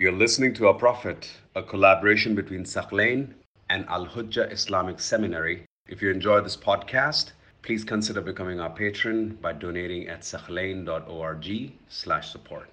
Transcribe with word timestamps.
You're 0.00 0.12
listening 0.12 0.54
to 0.54 0.68
Our 0.68 0.74
Prophet, 0.74 1.28
a 1.56 1.62
collaboration 1.64 2.36
between 2.36 2.62
Thaqlain 2.62 3.34
and 3.68 3.84
Al 3.88 4.06
Hujjah 4.06 4.52
Islamic 4.52 5.00
Seminary. 5.00 5.64
If 5.88 6.00
you 6.00 6.12
enjoy 6.12 6.40
this 6.40 6.56
podcast, 6.56 7.32
please 7.62 7.82
consider 7.82 8.20
becoming 8.20 8.60
our 8.60 8.70
patron 8.70 9.36
by 9.42 9.54
donating 9.54 10.06
at 10.06 10.20
thaqlain.org 10.20 11.72
slash 11.88 12.30
support. 12.30 12.70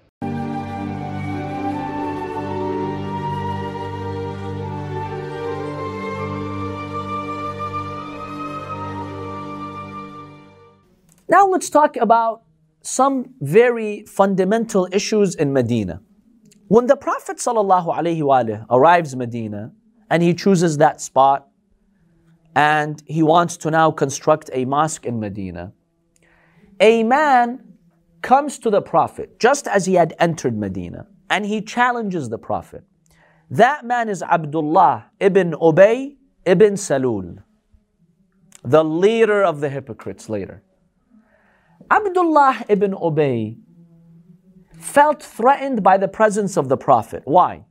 Now 11.28 11.48
let's 11.48 11.70
talk 11.70 11.96
about 11.96 12.42
some 12.82 13.34
very 13.40 14.04
fundamental 14.06 14.86
issues 14.92 15.34
in 15.34 15.52
Medina. 15.52 16.02
When 16.68 16.86
the 16.86 16.96
Prophet 16.96 17.36
ﷺ 17.36 18.66
arrives 18.70 19.14
Medina 19.14 19.72
and 20.10 20.22
he 20.22 20.34
chooses 20.34 20.78
that 20.78 21.00
spot 21.00 21.48
and 22.56 23.00
he 23.06 23.22
wants 23.22 23.56
to 23.58 23.70
now 23.70 23.92
construct 23.92 24.50
a 24.52 24.64
mosque 24.64 25.06
in 25.06 25.20
Medina, 25.20 25.72
a 26.80 27.04
man 27.04 27.74
comes 28.20 28.58
to 28.58 28.70
the 28.70 28.82
Prophet 28.82 29.38
just 29.38 29.68
as 29.68 29.86
he 29.86 29.94
had 29.94 30.14
entered 30.18 30.58
Medina 30.58 31.06
and 31.30 31.46
he 31.46 31.60
challenges 31.60 32.30
the 32.30 32.38
Prophet. 32.38 32.82
That 33.48 33.84
man 33.84 34.08
is 34.08 34.22
Abdullah 34.22 35.06
ibn 35.20 35.52
Ubayy 35.52 36.16
ibn 36.44 36.74
Salul, 36.74 37.44
the 38.64 38.82
leader 38.82 39.44
of 39.44 39.60
the 39.60 39.68
hypocrites 39.68 40.28
later. 40.28 40.64
Abdullah 41.88 42.64
ibn 42.68 42.90
Ubayy 42.92 43.58
felt 44.78 45.22
threatened 45.22 45.82
by 45.82 45.96
the 45.96 46.08
presence 46.08 46.56
of 46.56 46.68
the 46.68 46.76
Prophet. 46.76 47.22
Why? 47.24 47.64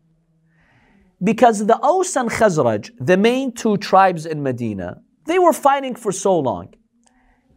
Because 1.23 1.65
the 1.65 1.79
Aus 1.81 2.15
and 2.15 2.29
Khazraj, 2.29 2.91
the 2.99 3.17
main 3.17 3.53
two 3.53 3.77
tribes 3.77 4.25
in 4.25 4.43
Medina, 4.43 5.01
they 5.25 5.39
were 5.39 5.53
fighting 5.53 5.95
for 5.95 6.11
so 6.11 6.37
long. 6.37 6.73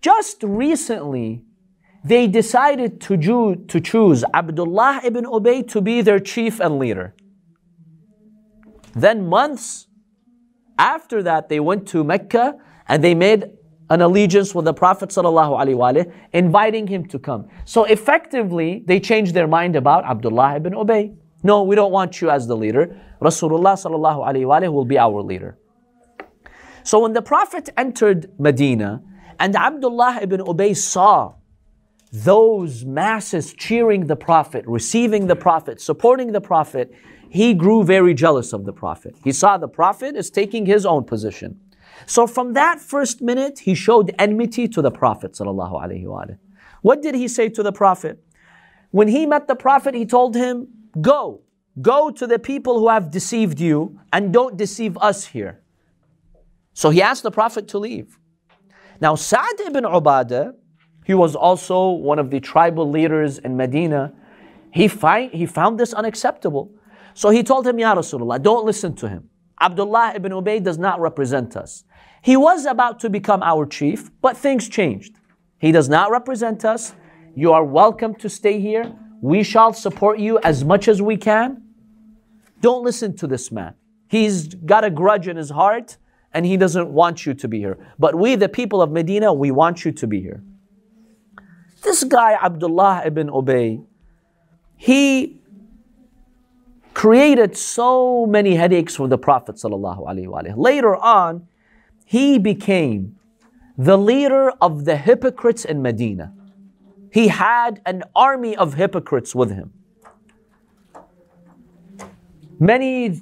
Just 0.01 0.43
recently, 0.43 1.43
they 2.05 2.27
decided 2.27 3.01
to, 3.03 3.17
to 3.67 3.81
choose 3.81 4.25
Abdullah 4.33 5.01
ibn 5.05 5.25
Ubayy 5.25 5.69
to 5.69 5.81
be 5.81 6.01
their 6.01 6.21
chief 6.21 6.61
and 6.61 6.79
leader. 6.79 7.15
Then, 8.95 9.27
months 9.27 9.87
after 10.79 11.23
that, 11.25 11.49
they 11.49 11.61
went 11.61 11.89
to 11.89 12.05
Mecca 12.05 12.57
and 12.87 13.03
they 13.03 13.15
made 13.15 13.51
an 13.91 14.03
allegiance 14.03 14.55
with 14.55 14.65
the 14.65 14.75
Prophet 14.75 15.09
ﷺ, 15.09 16.13
inviting 16.33 16.87
him 16.87 17.07
to 17.07 17.19
come. 17.19 17.49
So 17.65 17.85
effectively, 17.85 18.83
they 18.87 19.01
changed 19.01 19.35
their 19.35 19.47
mind 19.47 19.77
about 19.77 20.05
Abdullah 20.05 20.57
ibn 20.57 20.75
Ubayy. 20.75 21.17
No, 21.43 21.63
we 21.63 21.75
don't 21.77 21.93
want 21.93 22.21
you 22.21 22.31
as 22.31 22.47
the 22.47 22.57
leader. 22.57 23.01
Rasulullah 23.21 23.75
ﷺ 23.75 24.73
will 24.73 24.85
be 24.85 24.99
our 24.99 25.23
leader. 25.23 25.57
So 26.83 27.01
when 27.01 27.13
the 27.13 27.23
Prophet 27.23 27.69
entered 27.77 28.31
Medina 28.39 29.03
and 29.39 29.57
Abdullah 29.57 30.21
ibn 30.23 30.41
Ubayy 30.41 30.77
saw 30.77 31.35
those 32.13 32.85
masses 32.85 33.53
cheering 33.53 34.07
the 34.07 34.17
Prophet, 34.17 34.65
receiving 34.67 35.27
the 35.27 35.37
Prophet, 35.37 35.81
supporting 35.81 36.33
the 36.33 36.41
Prophet, 36.41 36.93
he 37.31 37.53
grew 37.53 37.85
very 37.85 38.15
jealous 38.15 38.55
of 38.55 38.65
the 38.65 38.73
Prophet. 38.73 39.15
He 39.23 39.33
saw 39.33 39.59
the 39.59 39.69
Prophet 39.69 40.17
is 40.17 40.31
taking 40.31 40.65
his 40.65 40.87
own 40.87 41.05
position. 41.05 41.61
So 42.07 42.27
from 42.27 42.53
that 42.55 42.81
first 42.81 43.21
minute, 43.21 43.61
he 43.61 43.75
showed 43.75 44.15
enmity 44.19 44.69
to 44.69 44.83
the 44.83 44.91
Prophet. 44.91 45.39
What 46.83 47.03
did 47.03 47.15
he 47.15 47.29
say 47.29 47.49
to 47.49 47.63
the 47.63 47.73
Prophet? 47.73 48.23
When 48.91 49.09
he 49.09 49.27
met 49.27 49.49
the 49.49 49.57
Prophet, 49.57 49.95
he 49.95 50.07
told 50.07 50.35
him, 50.35 50.69
Go, 51.01 51.43
go 51.81 52.11
to 52.11 52.27
the 52.27 52.39
people 52.39 52.79
who 52.79 52.89
have 52.89 53.11
deceived 53.11 53.61
you 53.61 54.01
and 54.13 54.33
don't 54.33 54.57
deceive 54.57 54.97
us 54.99 55.27
here. 55.27 55.63
So 56.73 56.91
he 56.91 57.03
asked 57.03 57.23
the 57.23 57.31
Prophet 57.31 57.69
to 57.69 57.79
leave. 57.79 58.19
Now, 59.01 59.15
Sa'd 59.15 59.61
ibn 59.61 59.85
Ubadah, 59.85 60.55
he 61.05 61.15
was 61.15 61.35
also 61.35 61.91
one 61.91 62.19
of 62.19 62.31
the 62.31 62.41
tribal 62.41 62.91
leaders 62.91 63.39
in 63.39 63.57
Medina, 63.57 64.13
he, 64.71 64.89
he 65.33 65.47
found 65.47 65.81
this 65.81 65.93
unacceptable. 65.93 66.71
So 67.15 67.31
he 67.31 67.43
told 67.43 67.67
him, 67.67 67.79
Ya 67.79 67.95
Rasulullah, 67.95 68.41
don't 68.41 68.65
listen 68.65 68.95
to 68.97 69.09
him. 69.09 69.29
Abdullah 69.61 70.13
ibn 70.15 70.33
Ubayy 70.33 70.63
does 70.63 70.79
not 70.79 71.01
represent 71.01 71.57
us. 71.57 71.85
He 72.23 72.37
was 72.37 72.67
about 72.67 73.01
to 73.01 73.11
become 73.11 73.43
our 73.43 73.67
chief, 73.67 74.11
but 74.21 74.37
things 74.37 74.69
changed. 74.69 75.19
He 75.59 75.73
does 75.73 75.89
not 75.89 76.11
represent 76.11 76.65
us. 76.65 76.95
You 77.35 77.53
are 77.53 77.65
welcome 77.65 78.15
to 78.17 78.29
stay 78.29 78.61
here. 78.61 78.93
We 79.21 79.43
shall 79.43 79.73
support 79.73 80.19
you 80.19 80.39
as 80.41 80.65
much 80.65 80.89
as 80.89 81.03
we 81.03 81.17
can. 81.17 81.63
Don't 82.61 82.85
listen 82.85 83.17
to 83.17 83.27
this 83.27 83.51
man. 83.51 83.75
He's 84.09 84.55
got 84.55 84.85
a 84.85 84.91
grudge 84.91 85.29
in 85.29 85.37
his 85.37 85.51
heart 85.51 85.97
and 86.33 86.45
he 86.45 86.57
doesn't 86.57 86.89
want 86.89 87.27
you 87.27 87.35
to 87.35 87.49
be 87.49 87.59
here. 87.59 87.79
But 87.99 88.15
we, 88.15 88.35
the 88.35 88.49
people 88.49 88.83
of 88.83 88.91
Medina, 88.91 89.33
we 89.33 89.51
want 89.51 89.85
you 89.85 89.93
to 89.93 90.07
be 90.07 90.21
here. 90.21 90.43
This 91.83 92.05
guy, 92.05 92.35
Abdullah 92.35 93.03
ibn 93.07 93.29
Ubayy, 93.29 93.85
he 94.77 95.38
created 96.99 97.57
so 97.57 98.27
many 98.27 98.57
headaches 98.57 98.97
for 98.97 99.07
the 99.07 99.17
Prophet. 99.17 99.63
Later 99.63 100.97
on, 100.97 101.47
he 102.05 102.41
became 102.41 103.15
the 103.77 103.97
leader 103.97 104.51
of 104.61 104.85
the 104.85 104.97
hypocrites 104.97 105.65
in 105.65 105.81
Medina. 105.81 106.35
He 107.13 107.29
had 107.29 107.81
an 107.87 108.03
army 108.17 108.57
of 108.57 108.75
hypocrites 108.75 109.33
with 109.33 109.53
him. 109.53 109.73
Many 112.59 113.21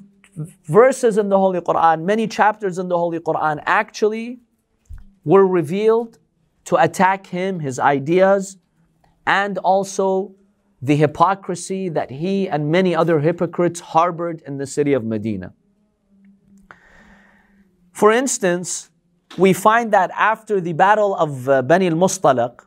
verses 0.64 1.18
in 1.18 1.28
the 1.28 1.36
Holy 1.36 1.60
Quran, 1.60 2.04
many 2.04 2.26
chapters 2.26 2.78
in 2.78 2.88
the 2.88 2.96
Holy 2.96 3.18
Quran 3.18 3.62
actually 3.66 4.40
were 5.22 5.46
revealed 5.46 6.18
to 6.64 6.76
attack 6.76 7.26
him, 7.26 7.60
his 7.60 7.78
ideas, 7.78 8.56
and 9.26 9.58
also 9.58 10.34
the 10.86 10.94
hypocrisy 10.94 11.88
that 11.88 12.10
he 12.10 12.48
and 12.48 12.70
many 12.70 12.94
other 12.94 13.18
hypocrites 13.18 13.80
harbored 13.80 14.40
in 14.46 14.56
the 14.58 14.66
city 14.66 14.92
of 14.92 15.04
Medina. 15.04 15.52
For 17.92 18.12
instance, 18.12 18.90
we 19.36 19.52
find 19.52 19.92
that 19.92 20.10
after 20.14 20.60
the 20.60 20.72
battle 20.72 21.16
of 21.16 21.48
uh, 21.48 21.62
Bani 21.62 21.88
al-Mustalaq, 21.88 22.60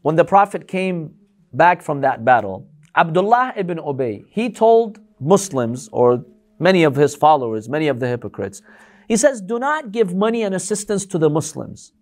when 0.00 0.16
the 0.16 0.24
Prophet 0.24 0.66
came 0.66 1.14
back 1.52 1.82
from 1.82 2.00
that 2.00 2.24
battle, 2.24 2.68
Abdullah 2.96 3.52
ibn 3.56 3.76
Ubayy, 3.76 4.24
he 4.30 4.48
told 4.48 4.98
Muslims 5.20 5.90
or 5.92 6.24
many 6.58 6.84
of 6.84 6.96
his 6.96 7.14
followers, 7.14 7.68
many 7.68 7.88
of 7.88 8.00
the 8.00 8.08
hypocrites, 8.08 8.62
he 9.08 9.16
says, 9.16 9.42
do 9.42 9.58
not 9.58 9.92
give 9.92 10.14
money 10.14 10.42
and 10.42 10.54
assistance 10.54 11.04
to 11.06 11.18
the 11.18 11.28
Muslims. 11.28 11.92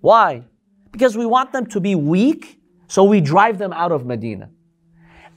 Why? 0.00 0.44
Because 0.92 1.16
we 1.16 1.26
want 1.26 1.52
them 1.52 1.66
to 1.66 1.80
be 1.80 1.96
weak, 1.96 2.60
so 2.86 3.02
we 3.02 3.20
drive 3.20 3.58
them 3.58 3.72
out 3.72 3.90
of 3.90 4.06
Medina. 4.06 4.50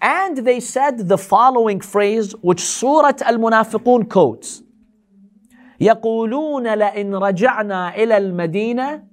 And 0.00 0.38
they 0.38 0.58
said 0.60 1.08
the 1.08 1.18
following 1.18 1.80
phrase, 1.80 2.32
which 2.42 2.60
Surah 2.60 3.12
Al 3.22 3.38
Munafiqun 3.38 4.08
quotes. 4.08 4.62
يقولون 5.80 6.74
لئن 6.74 7.14
رجعنا 7.14 7.96
إلى 7.96 8.16
المدينة 8.16 9.04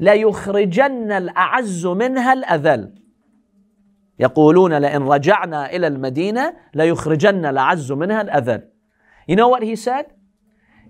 ليخرجن 0.00 1.12
الأعز 1.12 1.86
منها 1.86 2.32
الأذل 2.32 2.94
يقولون 4.18 4.74
لئن 4.78 5.02
رجعنا 5.02 5.76
إلى 5.76 5.86
المدينة 5.86 6.56
ليخرجن 6.74 7.46
الأعز 7.46 7.92
منها 7.92 8.20
الأذل 8.20 8.62
You 9.26 9.36
know 9.36 9.48
what 9.48 9.62
he 9.62 9.76
said? 9.76 10.06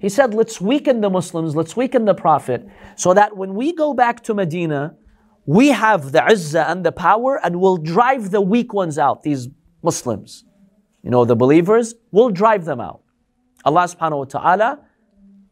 He 0.01 0.09
said, 0.09 0.35
let's 0.35 0.61
weaken 0.61 1.01
the 1.01 1.09
Muslims, 1.09 1.55
let's 1.55 1.77
weaken 1.77 2.05
the 2.05 2.15
Prophet, 2.15 2.67
so 2.97 3.15
that 3.15 3.37
when 3.37 3.55
we 3.55 3.73
go 3.73 3.95
back 3.95 4.23
to 4.25 4.35
Medina, 4.35 4.97
we 5.50 5.70
have 5.70 6.12
the 6.12 6.20
izzah 6.20 6.70
and 6.70 6.86
the 6.86 6.92
power 6.92 7.44
and 7.44 7.60
we'll 7.60 7.78
drive 7.78 8.30
the 8.30 8.40
weak 8.40 8.72
ones 8.72 9.00
out, 9.00 9.24
these 9.24 9.48
Muslims. 9.82 10.46
You 11.02 11.10
know, 11.10 11.26
the 11.26 11.36
believers, 11.36 11.96
we'll 12.12 12.30
drive 12.30 12.66
them 12.66 12.80
out. 12.80 13.02
Allah 13.66 13.86
subhanahu 13.86 14.20
wa 14.20 14.26
ta'ala 14.26 14.80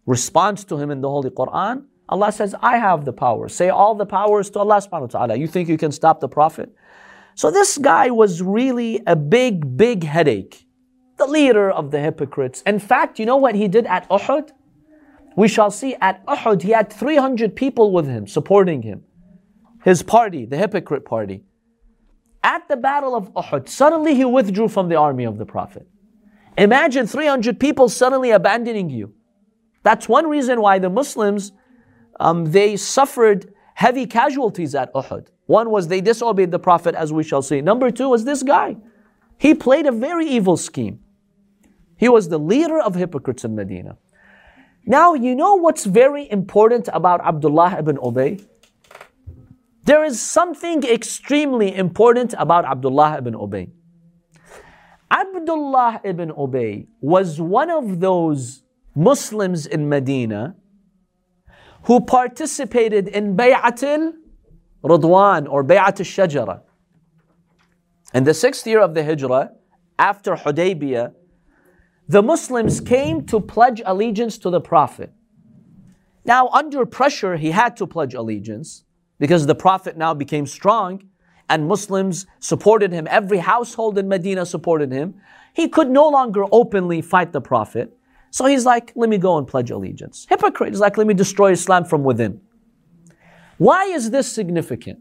responds 0.05 0.63
to 0.65 0.77
him 0.77 0.91
in 0.91 1.01
the 1.01 1.09
Holy 1.09 1.31
Quran. 1.31 1.85
Allah 2.09 2.31
says, 2.31 2.53
I 2.61 2.77
have 2.77 3.05
the 3.05 3.11
power. 3.11 3.49
Say 3.49 3.69
all 3.69 3.95
the 3.95 4.05
powers 4.05 4.51
to 4.51 4.59
Allah 4.59 4.75
subhanahu 4.75 5.13
wa 5.13 5.15
ta'ala. 5.17 5.35
You 5.35 5.47
think 5.47 5.67
you 5.67 5.79
can 5.79 5.91
stop 5.91 6.19
the 6.19 6.29
Prophet? 6.29 6.69
So 7.33 7.49
this 7.49 7.79
guy 7.79 8.11
was 8.11 8.43
really 8.43 9.01
a 9.07 9.15
big, 9.15 9.77
big 9.77 10.03
headache. 10.03 10.67
The 11.17 11.25
leader 11.25 11.71
of 11.71 11.89
the 11.89 11.99
hypocrites. 11.99 12.61
In 12.67 12.77
fact, 12.77 13.17
you 13.17 13.25
know 13.25 13.37
what 13.37 13.55
he 13.55 13.67
did 13.67 13.87
at 13.87 14.07
Uhud? 14.09 14.51
We 15.35 15.47
shall 15.47 15.71
see 15.71 15.95
at 15.95 16.23
Uhud, 16.27 16.61
he 16.61 16.69
had 16.69 16.93
300 16.93 17.55
people 17.55 17.91
with 17.91 18.05
him, 18.05 18.27
supporting 18.27 18.83
him. 18.83 19.01
His 19.83 20.03
party, 20.03 20.45
the 20.45 20.57
hypocrite 20.57 21.05
party. 21.05 21.43
At 22.43 22.67
the 22.67 22.77
battle 22.77 23.15
of 23.15 23.33
Uhud, 23.33 23.67
suddenly 23.67 24.15
he 24.15 24.25
withdrew 24.25 24.67
from 24.67 24.89
the 24.89 24.95
army 24.95 25.25
of 25.25 25.37
the 25.37 25.45
Prophet. 25.45 25.87
Imagine 26.57 27.05
300 27.05 27.59
people 27.59 27.89
suddenly 27.89 28.31
abandoning 28.31 28.89
you. 28.89 29.13
That's 29.83 30.09
one 30.09 30.27
reason 30.27 30.61
why 30.61 30.79
the 30.79 30.89
Muslims 30.89 31.51
um, 32.19 32.51
they 32.51 32.75
suffered 32.75 33.53
heavy 33.75 34.05
casualties 34.07 34.73
at 34.75 34.93
Uhud. 34.93 35.27
One 35.45 35.69
was 35.69 35.87
they 35.87 36.01
disobeyed 36.01 36.51
the 36.51 36.59
Prophet, 36.59 36.95
as 36.95 37.13
we 37.13 37.23
shall 37.23 37.41
see. 37.41 37.61
Number 37.61 37.91
two 37.91 38.09
was 38.09 38.25
this 38.25 38.43
guy. 38.43 38.75
He 39.37 39.53
played 39.53 39.85
a 39.85 39.91
very 39.91 40.27
evil 40.27 40.57
scheme. 40.57 40.99
He 41.95 42.09
was 42.09 42.29
the 42.29 42.39
leader 42.39 42.79
of 42.79 42.95
hypocrites 42.95 43.45
in 43.45 43.55
Medina. 43.55 43.97
Now, 44.85 45.13
you 45.13 45.35
know 45.35 45.55
what's 45.55 45.85
very 45.85 46.29
important 46.31 46.89
about 46.93 47.25
Abdullah 47.25 47.77
ibn 47.79 47.97
Ubayy? 47.97 48.45
There 49.87 50.03
is 50.03 50.19
something 50.19 50.83
extremely 50.83 51.73
important 51.73 52.35
about 52.37 52.65
Abdullah 52.65 53.19
ibn 53.19 53.35
Ubayy. 53.35 53.71
Abdullah 55.09 56.01
ibn 56.03 56.29
Ubayy 56.31 56.87
was 56.99 57.39
one 57.39 57.69
of 57.69 58.01
those 58.01 58.63
Muslims 58.95 59.65
in 59.65 59.87
Medina 59.87 60.57
who 61.83 62.01
participated 62.01 63.07
in 63.07 63.37
Bay'atul 63.37 64.11
Ridwan 64.83 65.47
or 65.49 65.63
Bay'at 65.63 66.01
al-Shajara. 66.01 66.63
In 68.13 68.25
the 68.25 68.33
sixth 68.33 68.67
year 68.67 68.81
of 68.81 68.93
the 68.93 69.05
Hijrah, 69.05 69.51
after 69.97 70.35
Hudaybiyah, 70.35 71.13
the 72.09 72.21
Muslims 72.21 72.81
came 72.81 73.25
to 73.27 73.39
pledge 73.39 73.81
allegiance 73.85 74.37
to 74.39 74.49
the 74.49 74.59
Prophet. 74.59 75.13
Now, 76.25 76.49
under 76.49 76.85
pressure, 76.85 77.37
he 77.37 77.51
had 77.51 77.77
to 77.77 77.87
pledge 77.87 78.13
allegiance 78.13 78.83
because 79.19 79.45
the 79.45 79.55
Prophet 79.55 79.97
now 79.97 80.13
became 80.13 80.45
strong 80.45 81.03
and 81.49 81.67
Muslims 81.67 82.25
supported 82.39 82.91
him. 82.91 83.07
Every 83.09 83.37
household 83.37 83.97
in 83.97 84.07
Medina 84.07 84.45
supported 84.45 84.91
him. 84.91 85.15
He 85.53 85.69
could 85.69 85.89
no 85.89 86.07
longer 86.09 86.43
openly 86.51 87.01
fight 87.01 87.31
the 87.31 87.41
Prophet. 87.41 87.97
So 88.31 88.45
he's 88.45 88.65
like, 88.65 88.91
let 88.95 89.09
me 89.09 89.17
go 89.17 89.37
and 89.37 89.47
pledge 89.47 89.71
allegiance. 89.71 90.27
Hypocrite. 90.29 90.69
He's 90.69 90.79
like, 90.79 90.97
let 90.97 91.07
me 91.07 91.13
destroy 91.13 91.51
Islam 91.51 91.85
from 91.85 92.03
within. 92.03 92.41
Why 93.57 93.85
is 93.85 94.11
this 94.11 94.31
significant? 94.31 94.99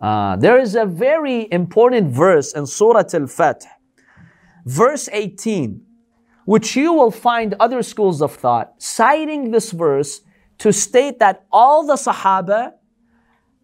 Uh, 0.00 0.36
there 0.36 0.58
is 0.58 0.74
a 0.74 0.84
very 0.84 1.46
important 1.52 2.10
verse 2.10 2.52
in 2.52 2.66
Surah 2.66 3.04
Al 3.12 3.26
Fath, 3.26 3.66
verse 4.64 5.08
18, 5.12 5.82
which 6.46 6.74
you 6.74 6.92
will 6.92 7.10
find 7.10 7.54
other 7.60 7.82
schools 7.82 8.22
of 8.22 8.34
thought 8.34 8.74
citing 8.78 9.50
this 9.50 9.72
verse 9.72 10.22
to 10.59 10.71
state 10.71 11.19
that 11.19 11.45
all 11.51 11.85
the 11.85 11.95
Sahaba, 11.95 12.73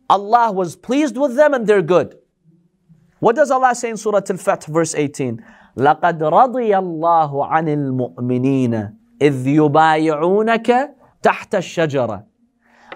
Allah 0.10 0.52
was 0.52 0.76
pleased 0.76 1.18
with 1.18 1.36
them 1.36 1.54
and 1.54 1.66
they're 1.66 1.82
good. 1.82 2.18
What 3.20 3.36
does 3.36 3.52
Allah 3.52 3.76
say 3.76 3.90
in 3.90 3.98
Surah 3.98 4.22
Al 4.30 4.38
Fath, 4.38 4.66
verse 4.66 4.96
18? 4.96 5.42
لقد 5.78 6.24
رضي 6.24 6.78
الله 6.78 7.46
عن 7.46 7.70
المؤمنين 7.70 8.96
إذ 9.22 9.48
يبايعونك 9.48 10.96
تحت 11.22 11.56
الشجرة 11.56 12.26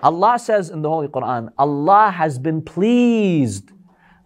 Allah 0.04 0.38
says 0.38 0.69
in 0.69 0.81
the 0.81 0.89
Holy 0.89 1.07
Quran, 1.07 1.50
Allah 1.57 2.12
has 2.12 2.38
been 2.38 2.62
pleased 2.62 3.72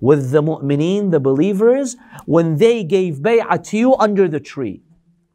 with 0.02 0.32
the 0.32 0.42
mu'mineen, 0.42 1.12
the 1.12 1.20
believers, 1.20 1.96
when 2.26 2.58
they 2.58 2.84
gave 2.84 3.18
bay'ah 3.18 3.64
to 3.70 3.78
you 3.78 3.96
under 3.96 4.28
the 4.28 4.40
tree. 4.40 4.82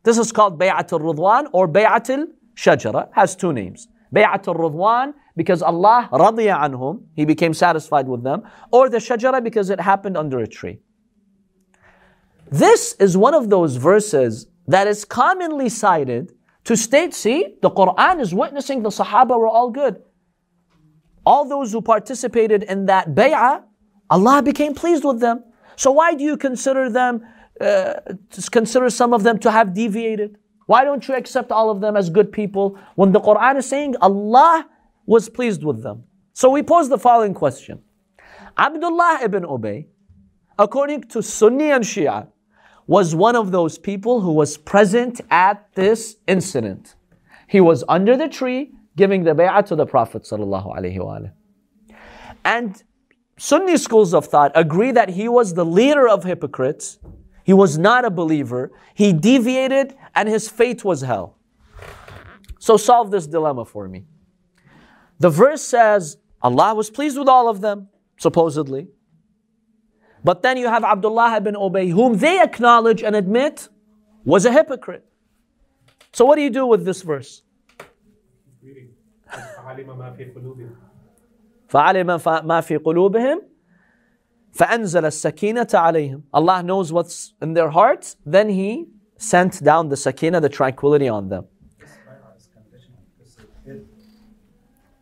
This 0.02 0.18
is 0.18 0.32
called 0.32 0.58
bay'at 0.58 0.92
al-Ridwan 0.92 1.48
or 1.52 1.68
bay'at 1.68 2.10
al-Shajara, 2.10 3.08
has 3.12 3.36
two 3.36 3.52
names. 3.52 3.88
Bay'at 4.13 4.47
al-Ridwan 4.47 5.13
because 5.35 5.61
Allah 5.61 6.09
radiya 6.11 6.59
anhum, 6.59 7.03
He 7.15 7.25
became 7.25 7.53
satisfied 7.53 8.07
with 8.07 8.23
them, 8.23 8.43
or 8.71 8.89
the 8.89 8.97
Shajara 8.97 9.43
because 9.43 9.69
it 9.69 9.79
happened 9.79 10.17
under 10.17 10.39
a 10.39 10.47
tree. 10.47 10.79
This 12.51 12.93
is 12.93 13.15
one 13.15 13.33
of 13.33 13.49
those 13.49 13.75
verses 13.75 14.47
that 14.67 14.87
is 14.87 15.05
commonly 15.05 15.69
cited 15.69 16.33
to 16.65 16.75
state, 16.75 17.13
see, 17.13 17.55
the 17.61 17.69
Quran 17.69 18.19
is 18.19 18.33
witnessing 18.33 18.83
the 18.83 18.89
Sahaba 18.89 19.39
were 19.39 19.47
all 19.47 19.69
good 19.69 20.03
all 21.29 21.45
those 21.47 21.71
who 21.71 21.81
participated 21.81 22.63
in 22.63 22.87
that 22.87 23.09
bay'ah, 23.09 23.63
Allah 24.09 24.41
became 24.41 24.73
pleased 24.73 25.03
with 25.03 25.19
them. 25.19 25.43
So 25.75 25.91
why 25.91 26.15
do 26.15 26.23
you 26.23 26.37
consider 26.37 26.89
them, 26.89 27.21
uh, 27.61 27.93
consider 28.51 28.89
some 28.89 29.13
of 29.13 29.21
them 29.23 29.37
to 29.39 29.51
have 29.51 29.73
deviated? 29.73 30.37
Why 30.69 30.83
don't 30.83 31.07
you 31.07 31.15
accept 31.15 31.51
all 31.51 31.71
of 31.71 31.81
them 31.81 31.97
as 31.97 32.11
good 32.11 32.31
people 32.31 32.77
when 32.93 33.11
the 33.11 33.19
Quran 33.19 33.57
is 33.57 33.65
saying 33.65 33.95
Allah 34.01 34.69
was 35.07 35.27
pleased 35.27 35.63
with 35.63 35.81
them? 35.81 36.03
So 36.33 36.51
we 36.51 36.61
pose 36.61 36.89
the 36.89 36.99
following 36.99 37.33
question. 37.33 37.81
Abdullah 38.55 39.21
ibn 39.23 39.45
Ubayy, 39.45 39.87
according 40.59 41.05
to 41.05 41.23
Sunni 41.23 41.71
and 41.71 41.83
Shia, 41.83 42.27
was 42.85 43.15
one 43.15 43.35
of 43.35 43.49
those 43.49 43.79
people 43.79 44.21
who 44.21 44.31
was 44.31 44.57
present 44.57 45.21
at 45.31 45.73
this 45.73 46.17
incident. 46.27 46.93
He 47.47 47.61
was 47.61 47.83
under 47.89 48.15
the 48.15 48.27
tree 48.27 48.71
giving 48.95 49.23
the 49.23 49.33
bay'ah 49.33 49.65
to 49.65 49.75
the 49.75 49.87
Prophet 49.87 50.31
And 52.45 52.83
Sunni 53.39 53.77
schools 53.77 54.13
of 54.13 54.27
thought 54.27 54.51
agree 54.53 54.91
that 54.91 55.09
he 55.09 55.27
was 55.29 55.55
the 55.55 55.65
leader 55.65 56.07
of 56.07 56.25
hypocrites. 56.25 56.99
He 57.49 57.53
was 57.53 57.79
not 57.79 58.05
a 58.05 58.11
believer. 58.11 58.71
He 58.93 59.11
deviated 59.11 59.95
and 60.13 60.29
his 60.29 60.47
fate 60.47 60.85
was 60.85 61.01
hell. 61.01 61.35
So 62.59 62.77
solve 62.77 63.09
this 63.09 63.25
dilemma 63.25 63.65
for 63.65 63.87
me. 63.87 64.05
The 65.17 65.31
verse 65.31 65.63
says 65.63 66.17
Allah 66.43 66.75
was 66.75 66.91
pleased 66.91 67.17
with 67.17 67.27
all 67.27 67.49
of 67.49 67.59
them, 67.61 67.87
supposedly. 68.19 68.89
But 70.23 70.43
then 70.43 70.57
you 70.57 70.67
have 70.67 70.83
Abdullah 70.83 71.37
ibn 71.37 71.55
Ubayy, 71.55 71.91
whom 71.91 72.19
they 72.19 72.39
acknowledge 72.39 73.01
and 73.01 73.15
admit 73.15 73.67
was 74.23 74.45
a 74.45 74.51
hypocrite. 74.51 75.03
So 76.13 76.25
what 76.25 76.35
do 76.35 76.43
you 76.43 76.51
do 76.51 76.67
with 76.67 76.85
this 76.85 77.01
verse? 77.01 77.41
فعلم 81.69 82.19
ما 82.45 82.61
في 82.61 82.77
قلوبهم 82.77 83.41
فأنزل 84.52 85.04
السكينة 85.04 85.68
عليهم 85.74 86.22
Allah 86.32 86.62
knows 86.62 86.92
what's 86.92 87.34
in 87.42 87.54
their 87.54 87.70
hearts 87.70 88.16
then 88.24 88.48
He 88.48 88.86
sent 89.16 89.62
down 89.62 89.88
the 89.88 89.96
sakina, 89.96 90.40
the 90.40 90.48
tranquility 90.48 91.08
on 91.08 91.28
them 91.28 91.46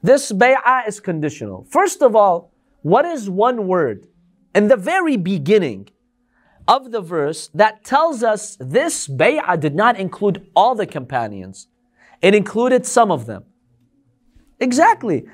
This 0.03 0.33
bay'ah 0.33 0.89
is 0.89 0.99
conditional. 0.99 1.65
First 1.71 2.03
of 2.03 2.17
all, 2.17 2.53
what 2.83 3.05
is 3.05 3.31
one 3.31 3.69
word 3.69 4.09
in 4.53 4.67
the 4.67 4.77
very 4.77 5.17
beginning 5.17 5.91
of 6.67 6.91
the 6.91 7.01
verse 7.01 7.49
that 7.55 7.85
tells 7.85 8.25
us 8.25 8.57
this 8.59 9.07
bay'ah 9.07 9.59
did 9.61 9.77
not 9.77 9.97
include 9.97 10.51
all 10.57 10.75
the 10.75 10.87
companions? 10.87 11.69
It 12.21 12.35
included 12.35 12.85
some 12.85 13.13
of 13.13 13.27
them. 13.27 13.45
Exactly. 14.59 15.25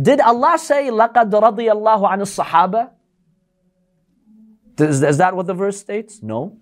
Did 0.00 0.20
Allah 0.20 0.58
say, 0.58 0.88
لَقَدْ 0.90 1.30
رَضِيَ 1.30 1.72
اللَّهُ 1.72 2.10
عَنِ 2.10 2.20
الصَّحَابَةِ? 2.20 2.90
is, 4.79 5.03
is 5.03 5.17
that 5.17 5.35
what 5.35 5.47
the 5.47 5.53
verse 5.53 5.79
states? 5.79 6.21
No. 6.21 6.57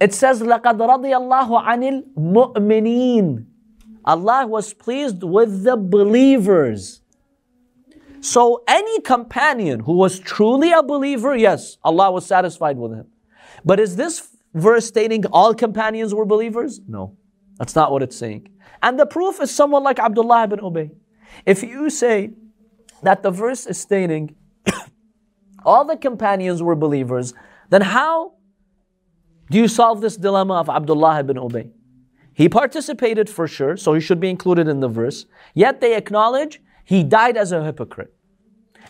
It 0.00 0.14
says, 0.14 0.42
لَقَدْ 0.42 0.78
رَضِيَ 0.78 1.12
اللَّهُ 1.12 1.64
عَنِ 1.64 2.14
الْمُؤْمِنِينَ 2.16 3.46
Allah 4.04 4.46
was 4.46 4.74
pleased 4.74 5.22
with 5.22 5.62
the 5.62 5.76
believers. 5.76 7.02
So 8.20 8.62
any 8.68 9.00
companion 9.00 9.80
who 9.80 9.94
was 9.94 10.18
truly 10.18 10.72
a 10.72 10.82
believer, 10.82 11.36
yes, 11.36 11.78
Allah 11.82 12.10
was 12.10 12.26
satisfied 12.26 12.76
with 12.76 12.92
him. 12.92 13.06
But 13.64 13.80
is 13.80 13.96
this 13.96 14.28
verse 14.54 14.86
stating 14.86 15.26
all 15.26 15.54
companions 15.54 16.14
were 16.14 16.24
believers? 16.24 16.80
No, 16.86 17.16
that's 17.58 17.74
not 17.74 17.92
what 17.92 18.02
it's 18.02 18.16
saying. 18.16 18.48
And 18.82 18.98
the 18.98 19.06
proof 19.06 19.40
is 19.40 19.50
someone 19.50 19.82
like 19.82 19.98
Abdullah 19.98 20.44
ibn 20.44 20.60
Ubayy. 20.60 20.90
If 21.46 21.62
you 21.62 21.90
say 21.90 22.30
that 23.02 23.22
the 23.22 23.30
verse 23.30 23.66
is 23.66 23.78
stating 23.78 24.34
all 25.64 25.84
the 25.84 25.96
companions 25.96 26.62
were 26.62 26.74
believers, 26.74 27.34
then 27.70 27.82
how 27.82 28.34
do 29.50 29.58
you 29.58 29.68
solve 29.68 30.00
this 30.00 30.16
dilemma 30.16 30.54
of 30.54 30.68
Abdullah 30.68 31.20
ibn 31.20 31.36
Ubayy? 31.36 31.70
He 32.34 32.48
participated 32.48 33.28
for 33.28 33.46
sure, 33.46 33.76
so 33.76 33.92
he 33.92 34.00
should 34.00 34.20
be 34.20 34.30
included 34.30 34.68
in 34.68 34.80
the 34.80 34.88
verse. 34.88 35.26
Yet 35.54 35.80
they 35.80 35.96
acknowledge 35.96 36.62
he 36.84 37.02
died 37.02 37.36
as 37.36 37.52
a 37.52 37.62
hypocrite. 37.62 38.14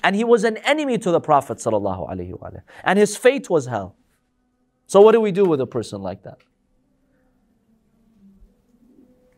And 0.05 0.17
he 0.17 0.25
was 0.25 0.45
an 0.45 0.57
enemy 0.59 0.99
to 0.99 1.11
the 1.11 1.21
Prophet. 1.21 1.65
And 1.65 2.99
his 2.99 3.17
fate 3.17 3.51
was 3.51 3.67
hell. 3.67 3.97
So, 4.87 5.01
what 5.01 5.13
do 5.13 5.21
we 5.21 5.33
do 5.33 5.45
with 5.45 5.61
a 5.61 5.67
person 5.67 6.03
like 6.03 6.23
that? 6.25 6.39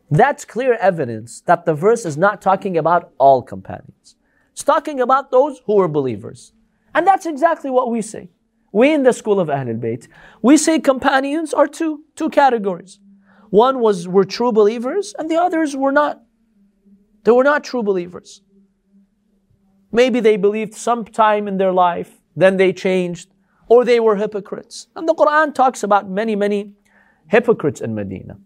That's 0.09 0.45
clear 0.45 0.73
evidence 0.73 1.41
that 1.41 1.65
the 1.65 1.73
verse 1.73 2.05
is 2.05 2.17
not 2.17 2.41
talking 2.41 2.77
about 2.77 3.11
all 3.17 3.41
companions. 3.41 4.15
It's 4.53 4.63
talking 4.63 5.01
about 5.01 5.31
those 5.31 5.61
who 5.65 5.75
were 5.75 5.87
believers. 5.87 6.53
And 6.95 7.05
that's 7.05 7.25
exactly 7.25 7.69
what 7.69 7.91
we 7.91 8.01
say. 8.01 8.29
We 8.71 8.93
in 8.93 9.03
the 9.03 9.13
school 9.13 9.39
of 9.39 9.49
Ahlul 9.49 9.79
Bayt, 9.79 10.07
we 10.41 10.57
say 10.57 10.79
companions 10.79 11.53
are 11.53 11.67
two, 11.67 12.05
two 12.15 12.29
categories. 12.29 12.99
One 13.49 13.79
was 13.79 14.07
were 14.07 14.25
true 14.25 14.51
believers 14.51 15.13
and 15.19 15.29
the 15.29 15.35
others 15.35 15.75
were 15.75 15.91
not. 15.91 16.21
They 17.23 17.31
were 17.31 17.43
not 17.43 17.63
true 17.63 17.83
believers. 17.83 18.41
Maybe 19.91 20.19
they 20.19 20.37
believed 20.37 20.73
sometime 20.73 21.47
in 21.47 21.57
their 21.57 21.71
life, 21.71 22.21
then 22.35 22.57
they 22.57 22.73
changed, 22.73 23.29
or 23.67 23.85
they 23.85 23.99
were 23.99 24.15
hypocrites. 24.15 24.87
And 24.95 25.07
the 25.07 25.15
Quran 25.15 25.53
talks 25.53 25.83
about 25.83 26.09
many, 26.09 26.35
many 26.35 26.73
hypocrites 27.27 27.81
in 27.81 27.95
Medina. 27.95 28.37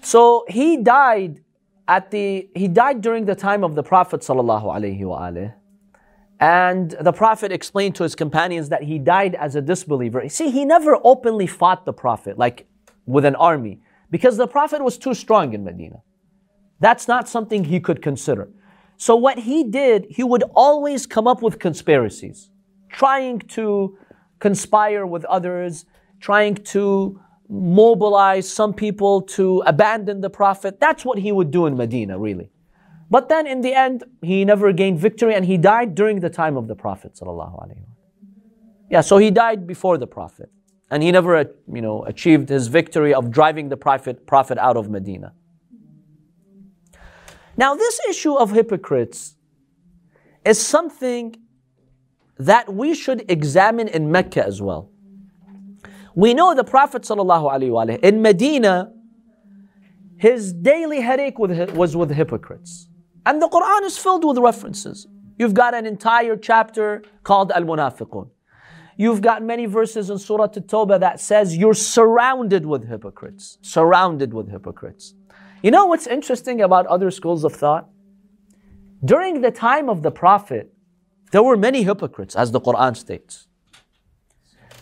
So 0.00 0.44
he 0.48 0.76
died 0.76 1.40
at 1.86 2.10
the 2.10 2.48
he 2.54 2.68
died 2.68 3.00
during 3.00 3.24
the 3.24 3.34
time 3.34 3.64
of 3.64 3.74
the 3.74 3.82
Prophet 3.82 4.20
sallallahu 4.20 4.64
alaihi. 4.64 5.54
And 6.40 6.92
the 7.00 7.12
Prophet 7.12 7.50
explained 7.50 7.96
to 7.96 8.04
his 8.04 8.14
companions 8.14 8.68
that 8.68 8.84
he 8.84 8.98
died 8.98 9.34
as 9.34 9.56
a 9.56 9.62
disbeliever. 9.62 10.28
See, 10.28 10.50
he 10.50 10.64
never 10.64 10.96
openly 11.02 11.48
fought 11.48 11.84
the 11.84 11.92
Prophet, 11.92 12.38
like 12.38 12.68
with 13.06 13.24
an 13.24 13.34
army, 13.34 13.80
because 14.10 14.36
the 14.36 14.46
Prophet 14.46 14.82
was 14.82 14.98
too 14.98 15.14
strong 15.14 15.52
in 15.52 15.64
Medina. 15.64 16.02
That's 16.78 17.08
not 17.08 17.28
something 17.28 17.64
he 17.64 17.80
could 17.80 18.02
consider. 18.02 18.48
So, 18.96 19.16
what 19.16 19.38
he 19.40 19.64
did, 19.64 20.06
he 20.10 20.22
would 20.22 20.44
always 20.54 21.06
come 21.06 21.26
up 21.26 21.42
with 21.42 21.58
conspiracies, 21.58 22.50
trying 22.88 23.40
to 23.40 23.98
conspire 24.38 25.06
with 25.06 25.24
others, 25.24 25.86
trying 26.20 26.56
to 26.56 27.20
mobilize 27.48 28.48
some 28.48 28.74
people 28.74 29.22
to 29.22 29.62
abandon 29.66 30.20
the 30.20 30.30
Prophet. 30.30 30.80
That's 30.80 31.04
what 31.04 31.18
he 31.18 31.32
would 31.32 31.50
do 31.50 31.66
in 31.66 31.76
Medina, 31.76 32.18
really. 32.18 32.50
But 33.10 33.28
then 33.28 33.46
in 33.46 33.62
the 33.62 33.72
end, 33.72 34.04
he 34.22 34.44
never 34.44 34.72
gained 34.72 34.98
victory 34.98 35.34
and 35.34 35.44
he 35.44 35.56
died 35.56 35.94
during 35.94 36.20
the 36.20 36.28
time 36.28 36.56
of 36.56 36.68
the 36.68 36.74
Prophet. 36.74 37.18
Yeah, 38.90 39.00
so 39.00 39.16
he 39.16 39.30
died 39.30 39.66
before 39.66 39.96
the 39.96 40.06
Prophet. 40.06 40.50
And 40.90 41.02
he 41.02 41.12
never 41.12 41.38
you 41.72 41.82
know, 41.82 42.04
achieved 42.04 42.48
his 42.48 42.68
victory 42.68 43.12
of 43.12 43.30
driving 43.30 43.68
the 43.68 43.76
Prophet, 43.76 44.26
Prophet 44.26 44.58
out 44.58 44.76
of 44.76 44.90
Medina. 44.90 45.32
Now, 47.56 47.74
this 47.74 48.00
issue 48.08 48.34
of 48.34 48.52
hypocrites 48.52 49.34
is 50.44 50.64
something 50.64 51.36
that 52.38 52.72
we 52.72 52.94
should 52.94 53.30
examine 53.30 53.88
in 53.88 54.12
Mecca 54.12 54.46
as 54.46 54.62
well. 54.62 54.90
We 56.18 56.34
know 56.34 56.52
the 56.52 56.64
Prophet 56.64 57.08
in 58.02 58.22
Medina, 58.22 58.92
his 60.16 60.52
daily 60.52 61.00
headache 61.00 61.38
was 61.38 61.96
with 61.96 62.10
hypocrites. 62.10 62.88
And 63.24 63.40
the 63.40 63.48
Quran 63.48 63.84
is 63.84 63.96
filled 63.96 64.24
with 64.24 64.36
references. 64.38 65.06
You've 65.38 65.54
got 65.54 65.74
an 65.74 65.86
entire 65.86 66.36
chapter 66.36 67.04
called 67.22 67.52
Al 67.52 67.62
Munafiqun. 67.62 68.30
You've 68.96 69.22
got 69.22 69.44
many 69.44 69.66
verses 69.66 70.10
in 70.10 70.18
Surah 70.18 70.46
At-Tawbah 70.56 70.98
that 70.98 71.20
says 71.20 71.56
you're 71.56 71.72
surrounded 71.72 72.66
with 72.66 72.88
hypocrites. 72.88 73.58
Surrounded 73.62 74.34
with 74.34 74.50
hypocrites. 74.50 75.14
You 75.62 75.70
know 75.70 75.86
what's 75.86 76.08
interesting 76.08 76.60
about 76.60 76.84
other 76.86 77.12
schools 77.12 77.44
of 77.44 77.52
thought? 77.52 77.88
During 79.04 79.40
the 79.40 79.52
time 79.52 79.88
of 79.88 80.02
the 80.02 80.10
Prophet, 80.10 80.74
there 81.30 81.44
were 81.44 81.56
many 81.56 81.84
hypocrites, 81.84 82.34
as 82.34 82.50
the 82.50 82.60
Quran 82.60 82.96
states. 82.96 83.47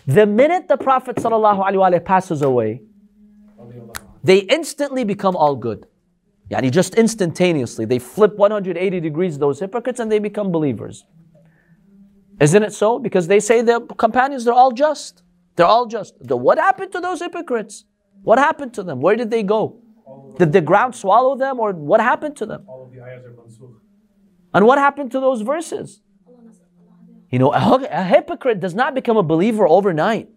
The 0.06 0.24
minute 0.24 0.68
the 0.68 0.76
Prophet 0.76 1.16
ﷺ 1.16 2.04
passes 2.04 2.42
away, 2.42 2.82
they 4.22 4.38
instantly 4.38 5.04
become 5.04 5.36
all 5.36 5.56
good. 5.56 5.86
Yani 6.50 6.70
just 6.70 6.94
instantaneously. 6.94 7.84
They 7.84 7.98
flip 7.98 8.36
180 8.36 9.00
degrees, 9.00 9.38
those 9.38 9.58
hypocrites, 9.58 9.98
and 9.98 10.10
they 10.10 10.20
become 10.20 10.52
believers. 10.52 11.04
Isn't 12.40 12.62
it 12.62 12.72
so? 12.72 12.98
Because 12.98 13.26
they 13.26 13.40
say 13.40 13.62
their 13.62 13.80
companions, 13.80 14.44
they're 14.44 14.54
all 14.54 14.70
just. 14.70 15.22
They're 15.56 15.66
all 15.66 15.86
just. 15.86 16.14
What 16.20 16.58
happened 16.58 16.92
to 16.92 17.00
those 17.00 17.20
hypocrites? 17.20 17.84
What 18.22 18.38
happened 18.38 18.74
to 18.74 18.82
them? 18.82 19.00
Where 19.00 19.16
did 19.16 19.30
they 19.30 19.42
go? 19.42 19.80
Did 20.38 20.52
the 20.52 20.60
ground 20.60 20.94
swallow 20.94 21.36
them 21.36 21.58
or 21.58 21.72
what 21.72 22.00
happened 22.00 22.36
to 22.36 22.46
them? 22.46 22.64
All 22.68 22.84
of 22.84 22.92
the 22.92 23.00
And 24.54 24.66
what 24.66 24.78
happened 24.78 25.10
to 25.12 25.20
those 25.20 25.40
verses? 25.40 26.00
You 27.29 27.39
know, 27.39 27.53
a, 27.53 27.87
a 27.89 28.03
hypocrite 28.03 28.59
does 28.59 28.75
not 28.75 28.93
become 28.93 29.17
a 29.17 29.23
believer 29.23 29.67
overnight, 29.67 30.29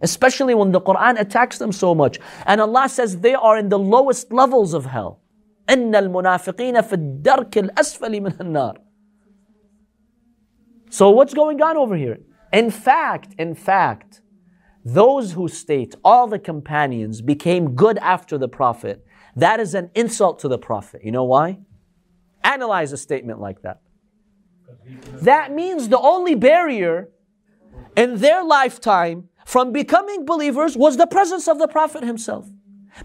especially 0.00 0.54
when 0.54 0.72
the 0.72 0.80
Quran 0.80 1.18
attacks 1.20 1.58
them 1.58 1.72
so 1.72 1.94
much. 1.94 2.18
And 2.46 2.60
Allah 2.60 2.88
says 2.88 3.18
they 3.18 3.34
are 3.34 3.58
in 3.58 3.68
the 3.68 3.78
lowest 3.78 4.32
levels 4.32 4.74
of 4.74 4.86
hell. 4.86 5.20
إن 5.68 5.94
المنافقين 5.94 6.80
في 6.80 6.92
الدرك 6.92 7.58
الأسفل 7.58 8.20
من 8.20 8.40
النار. 8.40 8.76
So 10.90 11.10
what's 11.10 11.34
going 11.34 11.60
on 11.60 11.76
over 11.76 11.96
here? 11.96 12.18
In 12.52 12.70
fact, 12.70 13.34
in 13.38 13.54
fact, 13.54 14.22
those 14.84 15.32
who 15.32 15.48
state 15.48 15.94
all 16.02 16.26
the 16.26 16.38
companions 16.38 17.20
became 17.20 17.74
good 17.74 17.98
after 17.98 18.38
the 18.38 18.48
Prophet, 18.48 19.04
that 19.36 19.60
is 19.60 19.74
an 19.74 19.90
insult 19.94 20.38
to 20.38 20.48
the 20.48 20.58
Prophet. 20.58 21.02
You 21.04 21.12
know 21.12 21.24
why? 21.24 21.58
Analyze 22.42 22.92
a 22.92 22.96
statement 22.96 23.40
like 23.40 23.60
that. 23.62 23.82
That 25.21 25.51
means 25.53 25.89
the 25.89 25.99
only 25.99 26.35
barrier 26.35 27.09
in 27.95 28.17
their 28.17 28.43
lifetime 28.43 29.29
from 29.45 29.71
becoming 29.71 30.25
believers 30.25 30.75
was 30.77 30.97
the 30.97 31.07
presence 31.07 31.47
of 31.47 31.59
the 31.59 31.67
Prophet 31.67 32.03
himself. 32.03 32.47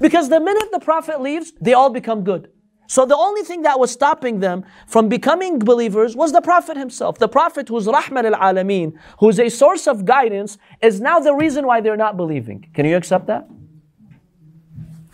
Because 0.00 0.28
the 0.28 0.40
minute 0.40 0.68
the 0.72 0.80
Prophet 0.80 1.20
leaves, 1.20 1.52
they 1.60 1.72
all 1.72 1.90
become 1.90 2.22
good. 2.24 2.50
So 2.86 3.04
the 3.04 3.16
only 3.16 3.42
thing 3.42 3.62
that 3.62 3.78
was 3.78 3.90
stopping 3.90 4.40
them 4.40 4.64
from 4.86 5.08
becoming 5.10 5.58
believers 5.58 6.16
was 6.16 6.32
the 6.32 6.40
Prophet 6.40 6.76
himself. 6.76 7.18
The 7.18 7.28
Prophet 7.28 7.68
who's 7.68 7.86
Rahmat 7.86 8.24
al 8.24 8.54
Alameen, 8.54 8.94
who's 9.20 9.38
a 9.38 9.50
source 9.50 9.86
of 9.86 10.06
guidance, 10.06 10.56
is 10.80 10.98
now 11.00 11.20
the 11.20 11.34
reason 11.34 11.66
why 11.66 11.82
they're 11.82 11.98
not 11.98 12.16
believing. 12.16 12.66
Can 12.72 12.86
you 12.86 12.96
accept 12.96 13.26
that? 13.26 13.46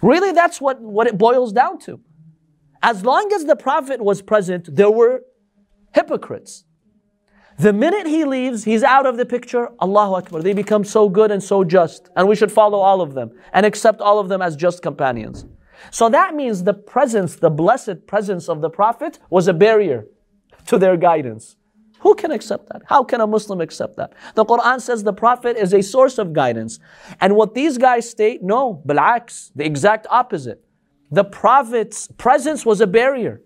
Really, 0.00 0.33
that's 0.33 0.61
what, 0.61 0.80
what 0.80 1.09
it 1.09 1.18
boils 1.18 1.52
down 1.52 1.78
to. 1.80 1.99
As 2.80 3.04
long 3.04 3.33
as 3.33 3.44
the 3.44 3.56
Prophet 3.56 4.00
was 4.00 4.23
present, 4.23 4.76
there 4.76 4.90
were 4.90 5.23
hypocrites. 5.94 6.64
The 7.56 7.72
minute 7.72 8.06
he 8.06 8.24
leaves, 8.24 8.64
he's 8.64 8.82
out 8.82 9.06
of 9.06 9.16
the 9.16 9.24
picture. 9.24 9.68
Allahu 9.80 10.14
Akbar. 10.14 10.42
They 10.42 10.52
become 10.52 10.84
so 10.84 11.08
good 11.08 11.30
and 11.30 11.42
so 11.42 11.62
just. 11.62 12.10
And 12.16 12.26
we 12.26 12.34
should 12.34 12.50
follow 12.50 12.78
all 12.78 13.00
of 13.00 13.14
them 13.14 13.30
and 13.52 13.64
accept 13.64 14.00
all 14.00 14.18
of 14.18 14.28
them 14.28 14.42
as 14.42 14.56
just 14.56 14.82
companions. 14.82 15.46
So 15.90 16.08
that 16.08 16.34
means 16.34 16.64
the 16.64 16.74
presence, 16.74 17.36
the 17.36 17.50
blessed 17.50 18.06
presence 18.06 18.48
of 18.48 18.60
the 18.60 18.70
Prophet 18.70 19.20
was 19.30 19.46
a 19.46 19.52
barrier 19.52 20.06
to 20.66 20.78
their 20.78 20.96
guidance. 20.96 21.56
Who 22.00 22.14
can 22.16 22.32
accept 22.32 22.68
that? 22.70 22.82
How 22.86 23.04
can 23.04 23.20
a 23.20 23.26
Muslim 23.26 23.60
accept 23.60 23.96
that? 23.96 24.14
The 24.34 24.44
Quran 24.44 24.80
says 24.80 25.04
the 25.04 25.12
Prophet 25.12 25.56
is 25.56 25.72
a 25.72 25.82
source 25.82 26.18
of 26.18 26.32
guidance. 26.32 26.80
And 27.20 27.36
what 27.36 27.54
these 27.54 27.78
guys 27.78 28.10
state, 28.10 28.42
no, 28.42 28.82
bil'aks, 28.86 29.52
the 29.54 29.64
exact 29.64 30.06
opposite. 30.10 30.62
The 31.10 31.24
Prophet's 31.24 32.08
presence 32.18 32.66
was 32.66 32.80
a 32.80 32.86
barrier 32.86 33.40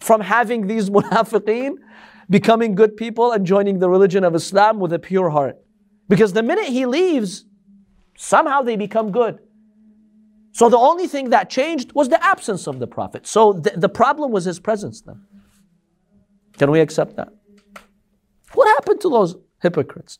from 0.00 0.20
having 0.20 0.66
these 0.66 0.90
munafiqeen 0.96 1.74
becoming 2.28 2.74
good 2.74 2.96
people 2.96 3.32
and 3.32 3.44
joining 3.44 3.78
the 3.78 3.88
religion 3.88 4.24
of 4.24 4.34
Islam 4.34 4.78
with 4.78 4.92
a 4.92 4.98
pure 4.98 5.30
heart. 5.30 5.56
Because 6.08 6.32
the 6.32 6.42
minute 6.42 6.66
he 6.66 6.86
leaves, 6.86 7.44
somehow 8.16 8.62
they 8.62 8.76
become 8.76 9.10
good. 9.12 9.38
So 10.52 10.68
the 10.68 10.78
only 10.78 11.06
thing 11.06 11.30
that 11.30 11.48
changed 11.48 11.92
was 11.92 12.08
the 12.08 12.22
absence 12.24 12.66
of 12.66 12.78
the 12.78 12.86
Prophet. 12.86 13.26
So 13.26 13.52
the, 13.52 13.70
the 13.76 13.88
problem 13.88 14.32
was 14.32 14.44
his 14.44 14.58
presence 14.58 15.00
then. 15.00 15.22
Can 16.58 16.70
we 16.70 16.80
accept 16.80 17.16
that? 17.16 17.28
What 18.54 18.66
happened 18.68 19.00
to 19.02 19.08
those 19.08 19.36
hypocrites? 19.62 20.18